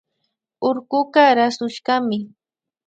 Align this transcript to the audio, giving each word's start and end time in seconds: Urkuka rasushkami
Urkuka 0.67 1.21
rasushkami 1.37 2.17